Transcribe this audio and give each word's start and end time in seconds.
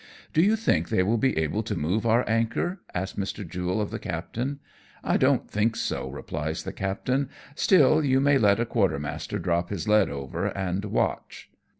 "Do 0.33 0.41
you 0.41 0.55
think 0.55 0.89
they 0.89 1.03
will 1.03 1.19
be 1.19 1.37
able 1.37 1.61
to 1.61 1.75
move 1.77 2.07
our 2.07 2.27
anchor?" 2.27 2.79
asks 2.95 3.19
Mr. 3.19 3.47
Jule 3.47 3.79
of 3.79 3.91
the 3.91 3.99
captain." 3.99 4.59
I 5.03 5.15
don't 5.15 5.47
think 5.47 5.75
so," 5.75 6.09
replies 6.09 6.63
the 6.63 6.73
captain." 6.73 7.29
Still, 7.55 8.03
you 8.03 8.19
may 8.19 8.39
let 8.39 8.59
a 8.59 8.65
quartermaster 8.65 9.37
drop 9.37 9.69
his 9.69 9.87
lead 9.87 10.09
over 10.09 10.47
and 10.57 10.85
watch." 10.85 11.51